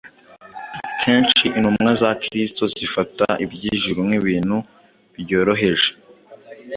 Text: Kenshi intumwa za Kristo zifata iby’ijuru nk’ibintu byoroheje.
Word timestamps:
Kenshi 1.01 1.45
intumwa 1.57 1.91
za 2.01 2.11
Kristo 2.21 2.63
zifata 2.73 3.25
iby’ijuru 3.43 3.99
nk’ibintu 4.07 4.57
byoroheje. 5.21 5.89